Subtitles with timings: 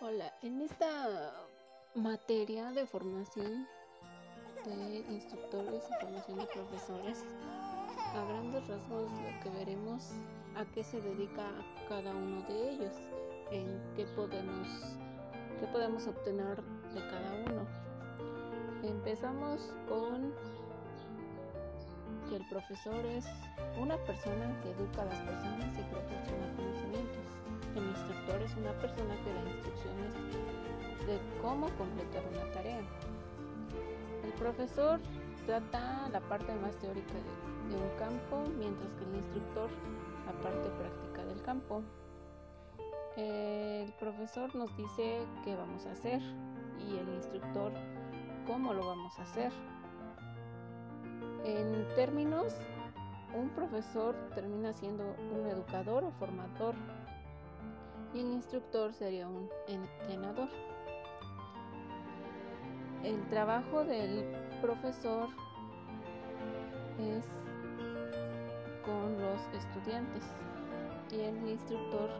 [0.00, 1.32] Hola, en esta
[1.96, 3.66] materia de formación
[4.64, 7.24] de instructores y formación de profesores,
[8.14, 10.12] a grandes rasgos lo que veremos
[10.54, 11.50] a qué se dedica
[11.88, 12.94] cada uno de ellos,
[13.50, 14.68] en qué podemos,
[15.58, 16.62] qué podemos obtener
[16.94, 17.66] de cada uno.
[18.84, 20.32] Empezamos con
[22.30, 23.26] que el profesor es
[23.80, 27.17] una persona que educa a las personas y proporciona conocimientos.
[28.48, 30.14] Es una persona que da instrucciones
[31.06, 32.80] de cómo completar una tarea.
[34.24, 35.00] El profesor
[35.46, 39.70] trata la parte más teórica de, de un campo, mientras que el instructor
[40.24, 41.82] la parte práctica del campo.
[43.16, 46.20] El profesor nos dice qué vamos a hacer
[46.78, 47.72] y el instructor
[48.46, 49.52] cómo lo vamos a hacer.
[51.44, 52.54] En términos,
[53.34, 56.74] un profesor termina siendo un educador o formador
[58.14, 60.48] y el instructor sería un entrenador.
[63.04, 64.24] El trabajo del
[64.60, 65.28] profesor
[66.98, 67.24] es
[68.84, 70.24] con los estudiantes
[71.10, 72.10] y el instructor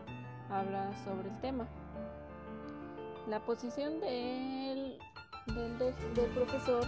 [0.51, 1.67] habla sobre el tema.
[3.29, 4.99] La posición del,
[5.47, 6.85] del, del profesor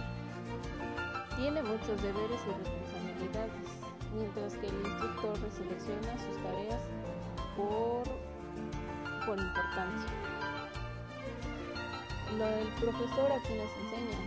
[1.35, 3.69] tiene muchos deberes y responsabilidades,
[4.13, 6.81] mientras que el instructor selecciona sus tareas
[7.55, 8.03] por,
[9.25, 10.09] por importancia.
[12.37, 14.19] Lo, el profesor aquí nos enseña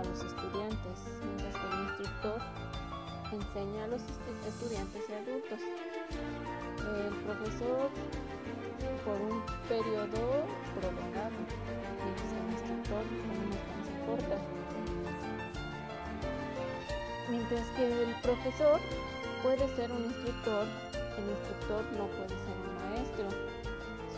[0.00, 2.42] a los estudiantes, mientras que el instructor
[3.32, 4.02] enseña a los
[4.46, 5.60] estudiantes y adultos.
[6.78, 7.90] El profesor
[9.04, 10.44] por un periodo
[10.78, 11.36] prolongado,
[12.04, 14.58] mientras que el instructor por una estancia corta
[17.30, 18.80] mientras que el profesor
[19.42, 20.66] puede ser un instructor,
[21.18, 23.57] el instructor no puede ser un maestro.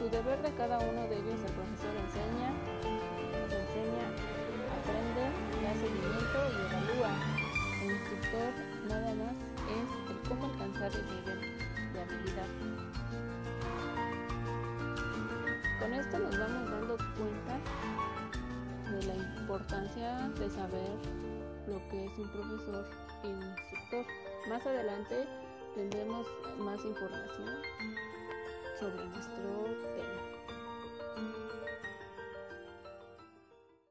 [0.00, 2.48] Su deber de cada uno de ellos, el profesor enseña,
[3.44, 4.06] enseña,
[4.80, 5.28] aprende,
[5.60, 7.12] da seguimiento y evalúa.
[7.82, 8.50] El instructor
[8.88, 9.36] nada más
[9.68, 11.40] es el cómo alcanzar el nivel
[11.92, 12.48] de habilidad.
[15.78, 17.54] Con esto nos vamos dando cuenta
[18.90, 20.96] de la importancia de saber
[21.66, 22.88] lo que es un profesor
[23.22, 24.06] y un instructor.
[24.48, 25.28] Más adelante
[25.74, 26.26] tendremos
[26.58, 27.50] más información
[28.80, 29.89] sobre nuestro.